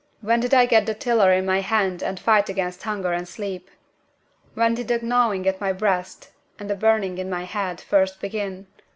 When 0.21 0.39
did 0.39 0.51
I 0.51 0.65
get 0.65 0.87
the 0.87 0.95
tiller 0.95 1.31
in 1.31 1.45
my 1.45 1.61
hand 1.61 2.01
and 2.01 2.19
fight 2.19 2.49
against 2.49 2.81
hunger 2.81 3.13
and 3.13 3.27
sleep? 3.27 3.69
When 4.55 4.73
did 4.73 4.87
the 4.87 4.97
gnawing 4.97 5.45
in 5.45 5.53
my 5.61 5.73
breast, 5.73 6.31
and 6.57 6.67
the 6.67 6.73
burning 6.75 7.19
in 7.19 7.29
my 7.29 7.43
head, 7.43 7.79
first 7.79 8.19
begin? 8.19 8.65